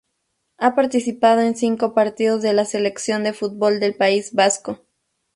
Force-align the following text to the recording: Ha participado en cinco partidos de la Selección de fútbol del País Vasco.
Ha 0.57 0.73
participado 0.73 1.41
en 1.41 1.55
cinco 1.55 1.93
partidos 1.93 2.41
de 2.41 2.53
la 2.53 2.65
Selección 2.65 3.23
de 3.23 3.33
fútbol 3.33 3.79
del 3.79 3.93
País 3.95 4.33
Vasco. 4.33 4.79